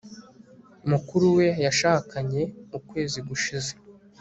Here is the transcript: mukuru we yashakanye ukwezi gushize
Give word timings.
mukuru 0.89 1.25
we 1.37 1.47
yashakanye 1.65 2.41
ukwezi 2.77 3.19
gushize 3.27 3.73